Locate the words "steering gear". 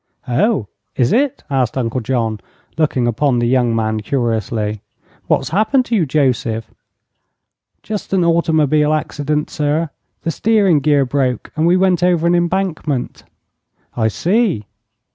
10.31-11.05